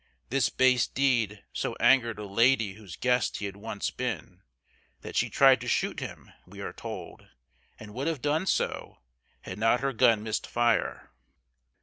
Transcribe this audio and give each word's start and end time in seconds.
This 0.31 0.49
base 0.49 0.87
deed 0.87 1.43
so 1.53 1.75
angered 1.79 2.17
a 2.17 2.25
lady 2.25 2.73
whose 2.73 2.95
guest 2.95 3.37
he 3.37 3.45
had 3.45 3.55
once 3.55 3.91
been, 3.91 4.41
that 5.01 5.15
she 5.15 5.29
tried 5.29 5.61
to 5.61 5.67
shoot 5.67 5.99
him, 5.99 6.31
we 6.47 6.59
are 6.59 6.73
told, 6.73 7.27
and 7.79 7.93
would 7.93 8.07
have 8.07 8.19
done 8.19 8.47
so, 8.47 9.03
had 9.41 9.59
not 9.59 9.81
her 9.81 9.93
gun 9.93 10.23
missed 10.23 10.47
fire. 10.47 11.11